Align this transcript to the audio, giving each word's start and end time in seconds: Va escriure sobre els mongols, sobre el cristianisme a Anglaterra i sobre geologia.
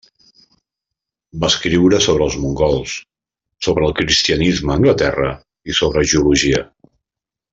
Va 1.43 1.49
escriure 1.53 1.99
sobre 2.05 2.25
els 2.27 2.37
mongols, 2.45 2.95
sobre 3.67 3.87
el 3.91 3.95
cristianisme 4.01 4.73
a 4.73 4.79
Anglaterra 4.81 5.31
i 5.73 5.79
sobre 5.83 6.07
geologia. 6.15 6.65